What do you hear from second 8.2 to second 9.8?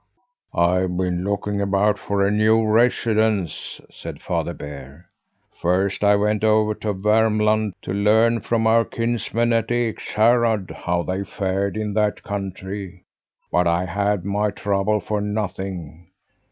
from our kinsmen at